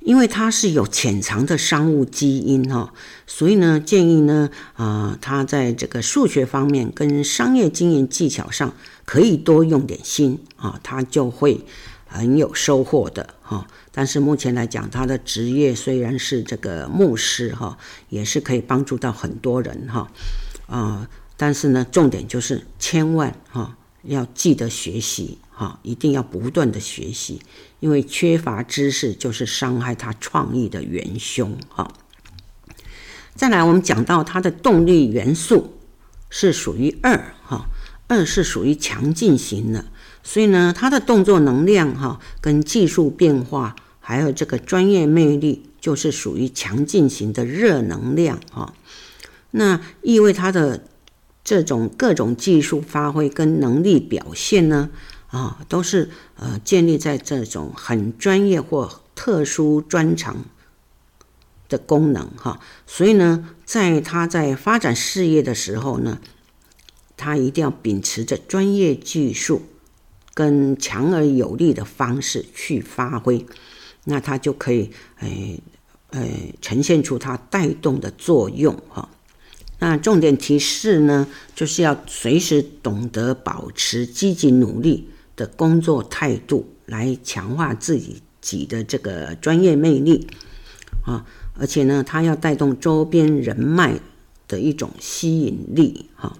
[0.00, 2.92] 因为他是有潜藏的商务基因哈，
[3.26, 8.74] 所以呢，建议呢，啊，他在这个数学方面跟商业经营技巧上
[9.06, 11.64] 可以多用点心啊，他就会
[12.14, 13.66] 很有收获的哈。
[13.92, 17.76] 但是目前来讲，他的职业虽然是这个牧师哈，
[18.08, 20.10] 也是可以帮助到很多人哈，
[20.66, 25.38] 啊，但是呢，重点就是千万哈要记得学习。
[25.56, 27.40] 哈，一定要不断的学习，
[27.78, 31.56] 因为缺乏知识就是伤害他创意的元凶。
[31.68, 31.92] 哈，
[33.36, 35.78] 再来，我们讲到他的动力元素
[36.28, 37.68] 是属于二，哈，
[38.06, 39.86] 二是属于强劲型的，
[40.22, 48.74] 所以呢，他的动作能量，哈，跟技术变化，还有这个专业魅力，就是属于强劲型的热能量，哈，
[49.52, 50.84] 那意味他的
[51.42, 54.90] 这种各种技术发挥跟能力表现呢，
[55.28, 60.44] 啊，都是呃建立在这种很专业或特殊专长
[61.68, 66.18] 的功能哈，所以呢，在他在发展事业的时候呢，
[67.16, 69.62] 他一定要秉持着专业技术
[70.34, 73.46] 跟强而有力的方式去发挥，
[74.04, 75.60] 那他就可以诶
[76.10, 79.08] 诶呈现出他带动的作用哈。
[79.80, 90.26] 那重点提示呢，就是要随时懂得保持积极努力的工作态度来强化自己己的这个专业魅力
[91.04, 91.26] 啊，
[91.58, 94.00] 而且呢，他要带动周边人脉
[94.46, 96.36] 的一种吸引力哈，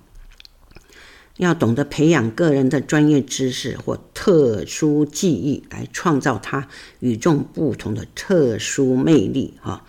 [1.37, 6.69] 要懂得培养个人的专业知识或特殊技艺来创造他
[7.01, 9.85] 与众不同的特殊魅力哈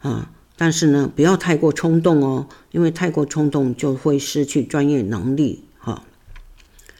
[0.00, 6.04] 啊，但是呢，不要太过冲动哦，因为太过冲动就会失去专业能力哈。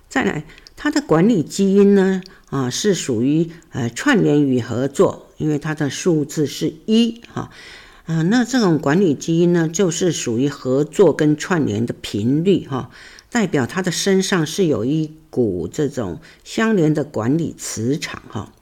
[0.09, 0.45] 再来。
[0.81, 7.51] 它的管理基因呢，啊，是属于呃串联与合作，因为它的数字是一哈，
[8.07, 12.91] 啊，那这种管理基因呢，就是属于合作跟串联的频率哈，
[13.31, 18.53] 代表他的身上是有一股这种相连的管理磁场哈，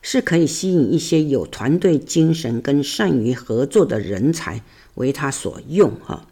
[0.00, 4.62] 是可以吸引一些有团队精神跟善于合作的人才
[4.94, 6.26] 为他所用哈。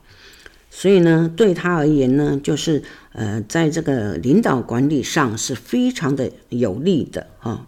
[0.70, 7.66] 所以呢，对他而言呢，就是呃，在这个领导管理上是非常的有利的哈。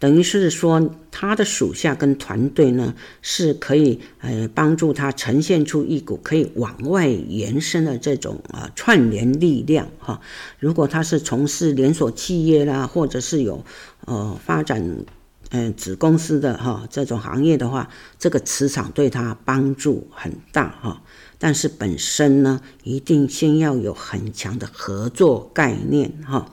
[0.00, 10.18] 等于是说，他的属下跟团队呢，是可以呃帮助他呈现出一股可以往外延伸的这种啊串联力量哈。
[10.58, 13.62] 如果他是从事连锁企业啦，或者是有
[14.06, 15.04] 呃发展
[15.50, 21.02] 呃子公司的哈这种行业的话，这个磁场对他帮助很大哈。
[21.38, 26.52] 但是本身呢，一定先要有很强的合作概念哈，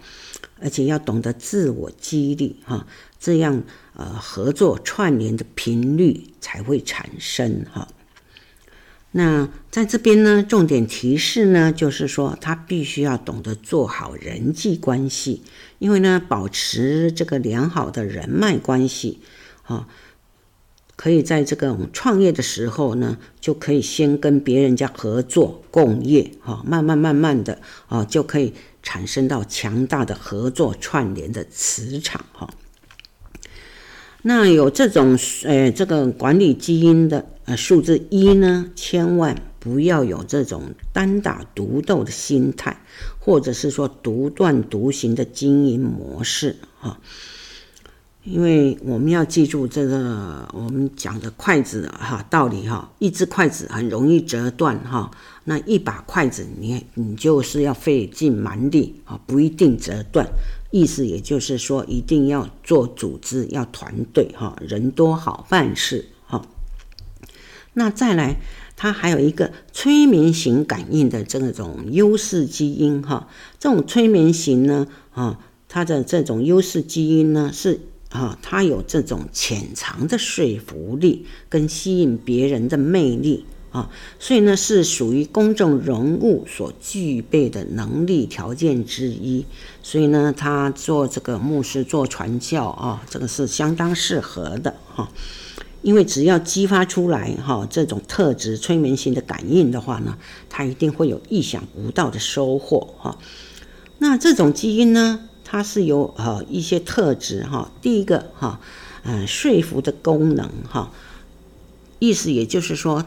[0.61, 2.87] 而且要懂得自我激励哈，
[3.19, 7.87] 这样呃合作串联的频率才会产生哈。
[9.11, 15.43] 那在这边呢，重点提示呢，就是说他必须要懂得做好人际关系，
[15.79, 19.19] 因为呢，保持这个良好的人脉关系
[19.63, 19.87] 啊。
[20.97, 28.55] 可以在这个创业的时候呢，就可以先跟别人家合作共业，哈，慢慢慢慢的啊，就可以
[28.87, 32.49] 产生到强大的合作串联的磁场，哈。
[34.21, 42.81] 那有这种呃这个管理基因的呃数字一呢，千万不要有这种单打独斗的心态，
[43.19, 47.01] 或者是说独断独行的经营模式，哈。
[48.29, 55.09] 因为我们要记住这个我们讲的筷子哈道理哈，一只筷子很容易折断哈，
[55.45, 60.27] 那一把筷子你你就是要费尽蛮力啊，不一定折断。
[60.71, 66.45] 意思也就是说，一定要做组织，要团队哈，人多好办事哈。
[67.75, 68.41] 那再来，
[68.75, 77.79] 它还有一个催眠型感应的这种优势基因哈，这种催眠型呢啊，它的这种优势基因呢是。
[78.09, 89.45] 啊，他有这种潜藏的说服力跟吸引别人的魅力啊，所以呢是属于公众人物所具备的能力条件之一，
[89.83, 95.11] 所以呢他做这个牧师做传教啊，这个是相当适合的哈，
[95.81, 100.17] 因为只要激发出来哈这种特质催眠性的感应的话呢，
[100.49, 103.17] 他一定会有意想不到的收获哈。
[103.99, 108.59] 那这种基因呢，它是有呃一些特质哈，第一个哈，
[109.03, 110.91] 嗯，说服的功能哈。
[111.99, 113.05] 意思也就是说，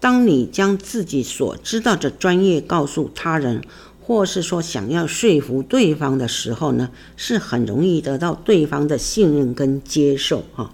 [0.00, 3.62] 当你将自己所知道的专业告诉他人，
[4.00, 6.88] 或是说想要说服对方的时候呢，
[7.18, 10.72] 是很容易得到对方的信任跟接受哈。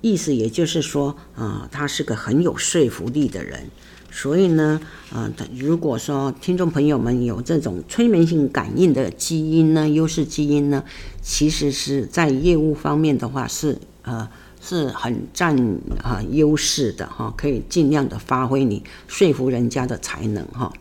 [0.00, 3.70] 意思也就是说，啊，他是个很有说服力的人。
[4.14, 4.80] 所以呢，
[5.12, 10.84] 啊，如果说听众朋友们有这种催眠性感应的基因呢，优势基因呢，
[11.20, 14.28] 其实是在业务方面的话是呃。
[14.66, 15.54] 是很占
[16.02, 20.72] 啊优势的哈，可以尽量的发挥你说服人家的才能哈。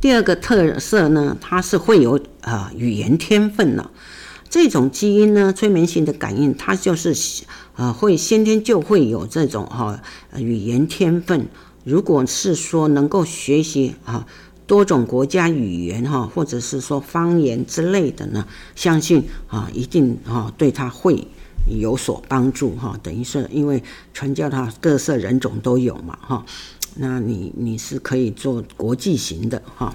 [0.00, 3.90] 第二个特色呢，它是会有啊语言天分呢。
[4.48, 7.12] 这种基因呢，催眠性的感应，它就是
[7.74, 10.00] 啊会先天就会有这种哈
[10.36, 11.48] 语言天分。
[11.84, 14.26] 如果是说能够学习啊
[14.66, 21.26] 多种国家语言哈，或者是说方言之类的呢，相信啊一定啊对他会。
[21.68, 23.80] 有所帮助哈，等于是因为
[24.12, 26.44] 传教他各色人种都有嘛哈，
[26.96, 29.94] 那你你是可以做国际型的哈。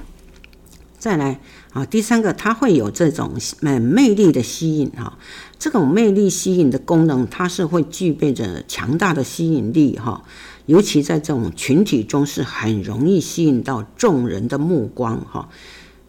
[0.98, 1.42] 再来
[1.74, 3.34] 啊，第三个它会有这种
[3.64, 5.18] 嗯魅力的吸引哈，
[5.60, 10.24] 这种魅力吸引的功能，它是会具备着强大的吸引力哈，
[10.68, 15.50] 尤其在这种群体中是很容易吸引到众人的目光哈。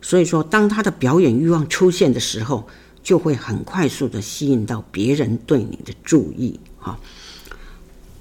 [0.02, 2.68] 所以说，当他的表演欲望出现的时候，
[3.02, 7.00] 就会很快速的吸引到别人对你的注意，哈。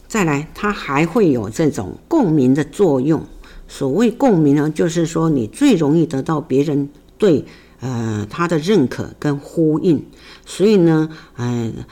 [0.08, 3.26] 再来，它还会有这种共鸣的作用。
[3.68, 7.44] 所谓共鸣呢，就是说你最容易得到别人对
[7.82, 10.06] 呃他的认可跟呼应。
[10.46, 11.86] 所以呢，嗯、呃，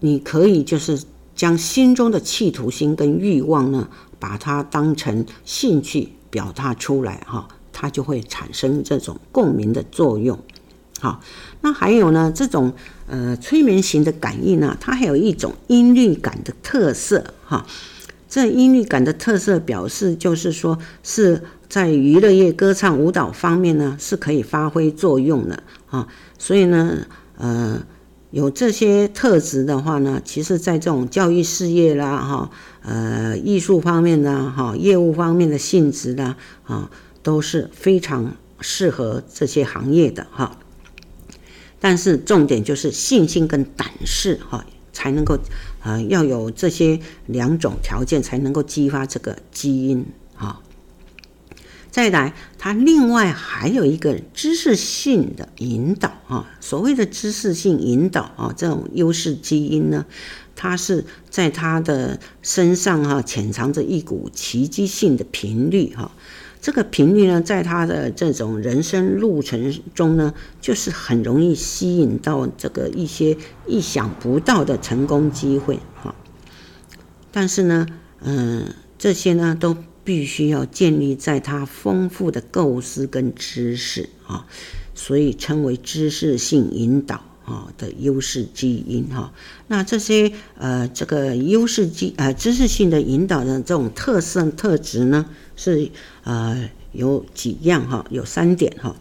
[0.00, 1.02] 你可以就是
[1.40, 3.88] 将心中的企图心跟欲望呢，
[4.18, 10.38] 把它当成兴趣表达出来，哈，它就会产生这种共鸣的作用。
[11.00, 11.22] 好，
[11.62, 12.74] 那还有呢，这种
[13.06, 17.64] 呃催眠型的感应呢，它还有一种音律感的特色哈。
[18.28, 26.06] 这音律感的特色表示就是说是在娱乐业、歌唱、舞蹈方面呢是可以发挥作用的啊。
[26.38, 27.06] 所以呢，
[27.38, 27.80] 呃，
[28.30, 32.50] 有这些特质的话呢，其实在这种教育事业啦哈，
[32.82, 36.90] 呃，艺术方面呢哈，业务方面的性质啦啊，
[37.22, 40.56] 都是非常适合这些行业的哈。
[41.80, 45.36] 但是重点就是信心跟胆识哈，才能够
[45.82, 50.06] 呃要有这些两种条件，才能够激发这个基因。
[51.90, 60.06] 再来，它另外还有一个知识性的引导啊，所谓的知识性引导啊，这种优势基因呢，
[60.54, 66.12] 它是在它的身上哈潜藏着一股奇迹性的频率哈。
[66.62, 73.34] 这个频率呢，在他的这种人生路程中呢，就是很容易吸引到这个一些
[73.66, 76.14] 意想不到的成功机会哈。
[77.32, 77.86] 但是呢，
[78.20, 79.74] 嗯，这些呢都
[80.10, 84.44] 必须要建立在他丰富的构思跟知识啊，
[84.92, 89.32] 所以称为知识性引导啊的优势基因哈。
[89.68, 95.92] 那这些呃，这个优势基呃知识性的引导的这种特色特质呢，是
[96.24, 98.96] 呃有几样哈，有三点哈。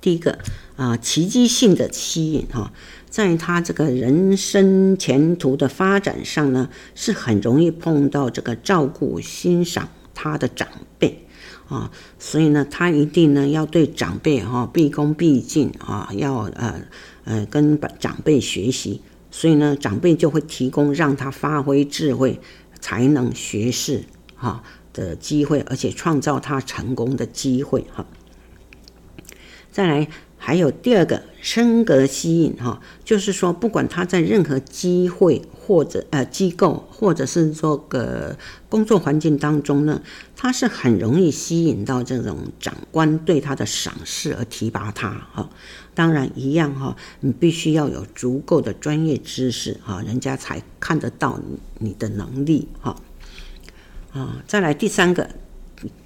[0.00, 0.38] 第一个
[0.76, 2.72] 啊，奇迹性的吸引哈，
[3.12, 10.66] 在他这个人生前途的发展上呢，是很容易碰到这个照顾欣赏他的长
[10.98, 11.26] 辈
[11.68, 16.80] 啊，所以呢，他一定呢要对长辈哈毕恭毕敬啊，要呃
[17.24, 22.40] 呃跟长辈学习，所以呢，长辈就会提供让他发挥智慧、
[22.80, 24.04] 才能、学识
[24.34, 24.64] 哈。
[24.94, 28.04] 的机会，而且创造他成功的机会哈。
[29.70, 30.08] 再来，
[30.44, 38.36] 还有第二个升格吸引哈，就是说，不管他在任何机会或者呃机构，或者是说个
[38.68, 40.02] 工作环境当中呢，
[40.34, 45.48] 他是很容易吸引到这种长官对他的赏识而提拔他哈。
[45.94, 51.38] 当然一样哈，你必须要有足够的专业知识哈，人家才看得到
[51.78, 52.96] 你的能力哈。
[54.12, 55.30] 啊，再来第三个，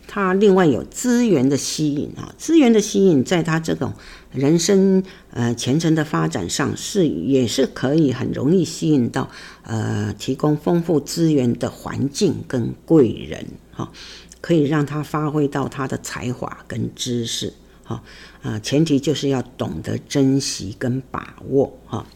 [0.08, 3.92] 他另外有资源的吸引啊，资源的吸引，在他这种
[4.32, 9.28] 人生呃前程的发展上是也是可以很容易吸引到
[9.62, 13.90] 呃提供丰富资源的环境跟贵人哈，
[14.40, 17.52] 可以让他发挥到他的才华跟知识
[17.82, 18.02] 哈
[18.42, 22.06] 啊，前提就是要懂得珍惜跟把握哈，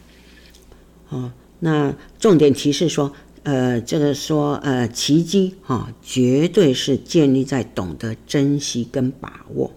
[1.10, 3.12] 啊，那重点提示说。
[3.42, 9.72] 呃，这个说，呃，奇迹哈、绝对是建立在懂得珍惜跟把握，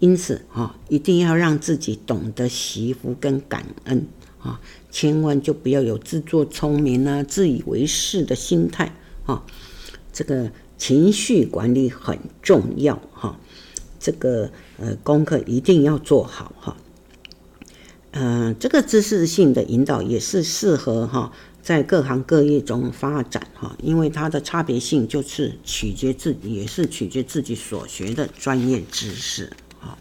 [0.00, 4.06] 因此哈、一定要让自己懂得惜福跟感恩
[4.38, 8.94] 啊、千万就不要有自作聪明啊、自以为是的心态
[9.24, 9.44] 啊、
[10.12, 13.40] 这个情绪管理很重要哈、
[13.98, 16.76] 这个呃功课一定要做好哈，
[18.10, 21.32] 嗯、呃，这个知识性的引导也是适合哈。
[21.70, 29.96] 在各行各业中发展哈，因为它的差别性就是取决自己，也是取决自己所学的专业知识啊。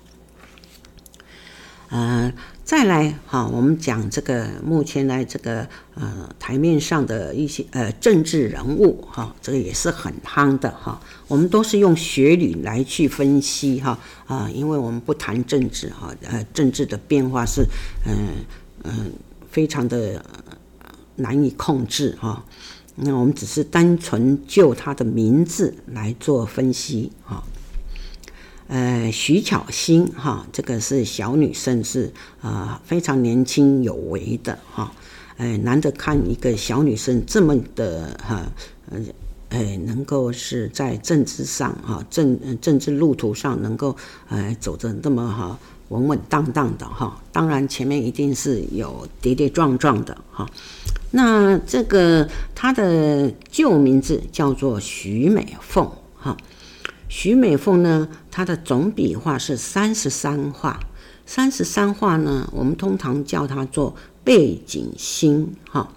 [1.90, 11.00] 呃，再来哈，我们讲这个目前来这个呃台面上的一些呃政治人物哈，这个也是很夯的哈。
[11.28, 17.64] 我们都是用学理来去分析哈啊，因为我们不谈政治哈，呃，政治的变化是
[18.08, 18.44] 嗯
[18.86, 19.12] 嗯
[19.52, 20.26] 非常的。
[21.20, 22.44] 难以控制哈，
[22.96, 27.44] 那我们只是单纯就他的名字来做分析哈。
[28.68, 32.12] 呃，徐巧芯哈，这个是小女生，是
[32.42, 34.92] 啊非常年轻有为的哈。
[35.38, 38.52] 哎，难得看一个小女生这么的哈，
[38.92, 39.00] 呃，
[39.50, 43.96] 哎，能够是在政治上哈政政治路途上能够
[44.28, 45.58] 哎走着那么哈
[45.90, 47.22] 稳稳当当的哈。
[47.32, 50.50] 当然前面一定是有跌跌撞撞的哈。
[51.12, 56.38] 那这个她的旧名字叫做徐美凤，哈，
[57.08, 60.80] 徐美凤呢，她的总笔画是三十三画，
[61.26, 65.92] 三十三画呢，我们通常叫它做背景星，哈，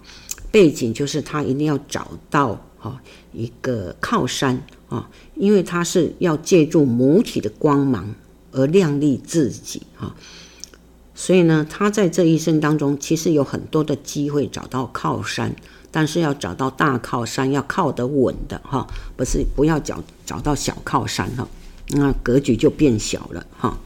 [0.49, 2.99] 背景就是她一定要找到哈
[3.31, 8.15] 一个靠山啊，因为她是要借助母体的光芒
[8.53, 10.15] 而亮丽自己，哈。
[11.15, 15.55] 所以呢，他在这一生当中，其实有很多的机会找到靠山，
[15.91, 21.47] 但是要找到大靠山，要靠得稳的哈，不是不要找找到小靠山哈，
[21.89, 23.77] 那格局就变小了哈。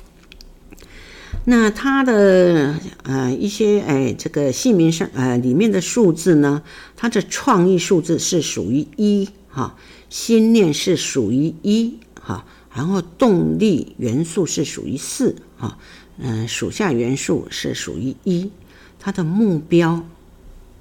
[1.43, 6.63] 那他的呃一些哎这个姓名上呃里面的数字呢，
[6.95, 9.76] 他的创意数字是属于一哈，
[10.09, 12.45] 心念是属于一哈，
[12.78, 15.80] 然后动力元素是属于四哈。
[16.20, 18.52] 嗯，属下元素是属于一，
[19.00, 20.04] 它的目标，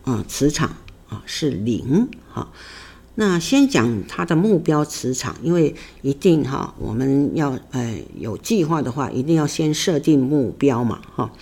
[0.04, 0.76] 啊，磁场
[1.08, 2.52] 啊是零，哈。
[3.14, 11.32] 那先讲它的目标磁场，因为一定哈，我们要呃有计划的话，一定要先设定目标嘛，哈。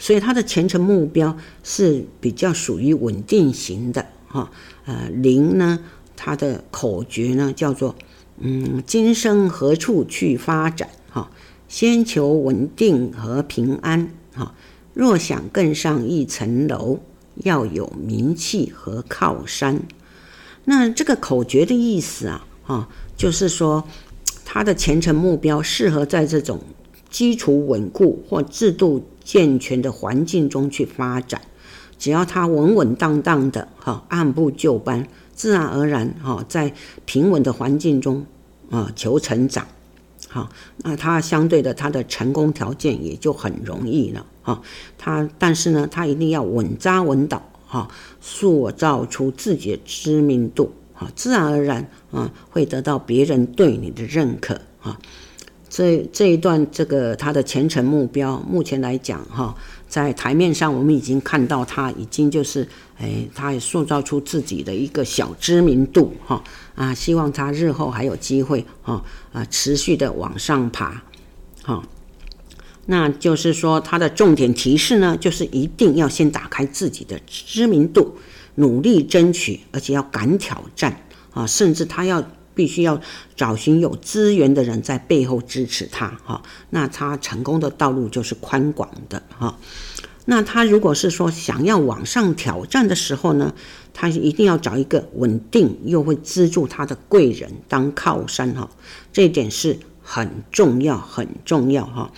[0.00, 4.50] 所以它的前程目标是比较属于稳定型的，哈。
[4.86, 5.78] 呃，零呢，
[6.16, 7.94] 它的口诀呢叫做，
[8.38, 11.30] 嗯，今生何处去发展，哈。
[11.68, 14.54] 先求稳定和平安，哈。
[14.92, 17.00] 若想更上一层楼，
[17.36, 19.82] 要有名气和靠山。
[20.64, 23.84] 那这个口诀的意思啊，哈，就是说
[24.44, 26.60] 他的前程目标适合在这种
[27.10, 31.40] 基础稳固或制度健全的环境中去发展。
[31.98, 36.72] 只要他稳稳当当的，哈，按部就班，自然而然，哈，在
[37.04, 38.24] 平稳的环境中，
[38.70, 39.66] 啊，求成长。
[40.28, 44.24] 好，那他相对的，他的成功条件也就很容易了。
[44.42, 44.62] 哈，
[44.96, 47.88] 他但是呢，他一定要稳扎稳打，哈，
[48.20, 54.60] 塑造出自己的知名度，哈，自然而然啊，会得到别人对你的认可。
[54.80, 54.98] 哈，
[55.68, 59.54] 这这一段这个他的前程目标，目前来讲，哈。
[59.94, 62.66] 在台面上，我们已经看到他已经就是，
[62.98, 66.42] 哎，他也塑造出自己的一个小知名度，哈
[66.74, 71.00] 啊，希望他日后还有机会，哈啊，持续的往上爬，
[71.62, 71.80] 哈。
[72.86, 78.16] 那就是说，他的重点提示呢，就是一定要先打开自己的知名度，
[78.56, 82.20] 努力争取，而且要敢挑战，啊，甚至他要。
[82.54, 83.00] 必须要
[83.36, 89.58] 找寻有资源的人在背后支持他，哈，那他成功的道路就是宽广的，哈。
[90.26, 93.54] 那他如果是说想要往上挑战的时候呢，
[93.92, 98.70] 他一定要找一个稳定又会资助他的贵人当靠山，哈，
[99.12, 102.10] 这一点是很重要，很重要，哈。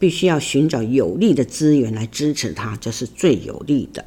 [0.00, 4.04] 必须要寻找有利的资源来支持他，这是最有利的，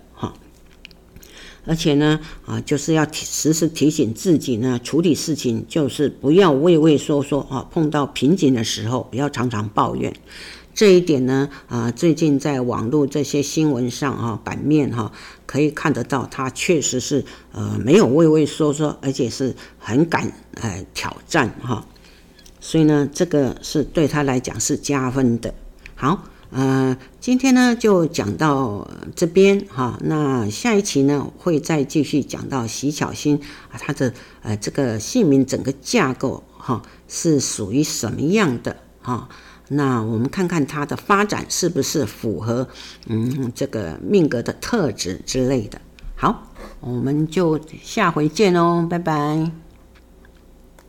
[1.66, 10.12] 而且呢，啊，就是要时时提醒自己呢，处理事情就是不要畏畏缩缩啊，碰到瓶颈的时候不要常常抱怨。
[10.74, 15.12] 这一点呢，啊，最近在网络这些新闻上啊，版面哈，
[15.45, 21.86] 可以看得到，他确实是呃没有畏畏缩缩，而且是很敢呃挑战哈。
[22.59, 25.53] 所以呢，这个是对他来讲是加分的。
[25.95, 26.24] 好。
[26.52, 28.86] 呃，今天呢就讲到
[29.16, 33.39] 这边哈，那下一期呢会再继续讲到徐巧芯
[33.72, 39.30] 啊，他的呃这个姓名整个架构哈是属于什么样的哈？
[39.70, 42.68] 那我们看看他的发展是不是符合
[43.08, 45.80] 嗯这个命格的特质之类的。
[46.18, 49.61] 好，我们就下回见哦，拜拜。